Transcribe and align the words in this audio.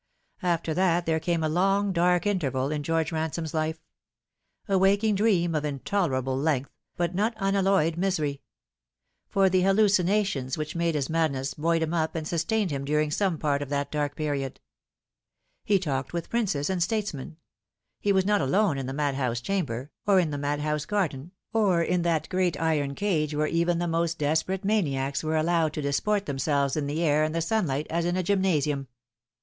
After 0.41 0.73
that 0.73 1.05
there 1.05 1.19
came 1.19 1.43
a 1.43 1.47
long 1.47 1.93
dark 1.93 2.25
interval 2.25 2.71
in 2.71 2.81
George 2.81 3.11
Ran 3.11 3.29
Bome's 3.29 3.53
life 3.53 3.83
a 4.67 4.75
waking 4.75 5.13
dream 5.13 5.53
of 5.53 5.63
intolerable 5.63 6.35
length, 6.35 6.71
but 6.97 7.13
not 7.13 7.35
unalloyed 7.37 7.97
misery; 7.97 8.41
for 9.29 9.47
the 9.47 9.61
hallucinations 9.61 10.57
which 10.57 10.75
made 10.75 10.95
his 10.95 11.07
mad 11.07 11.33
ness 11.33 11.53
buoyed 11.53 11.83
him 11.83 11.93
up 11.93 12.15
and 12.15 12.27
sustained 12.27 12.71
him 12.71 12.83
during 12.83 13.11
some 13.11 13.37
part 13.37 13.61
of 13.61 13.69
that 13.69 13.91
dark 13.91 14.15
period. 14.15 14.59
He 15.63 15.77
talked 15.77 16.13
with 16.13 16.31
princes 16.31 16.67
and 16.67 16.81
statesmen; 16.81 17.37
he 17.99 18.11
was 18.11 18.25
not 18.25 18.41
alone 18.41 18.79
in 18.79 18.87
the 18.87 18.93
madhouse 18.93 19.39
chamber, 19.39 19.91
or 20.07 20.19
in 20.19 20.31
the 20.31 20.37
madhouse 20.39 20.85
garden, 20.85 21.31
or 21.53 21.83
in 21.83 22.01
that 22.01 22.27
great 22.29 22.59
iron 22.59 22.95
cage 22.95 23.35
where 23.35 23.45
even 23.45 23.77
the 23.77 23.87
most 23.87 24.17
desperate 24.17 24.65
maniacs 24.65 25.23
were 25.23 25.37
allowed 25.37 25.73
to 25.73 25.81
disport 25.83 26.25
themselves 26.25 26.75
in 26.75 26.87
the 26.87 27.03
air 27.03 27.23
and 27.23 27.35
the 27.35 27.39
sunlight 27.41 27.85
as 27.91 28.03
in 28.05 28.17
a 28.17 28.23
gymnasium. 28.23 28.87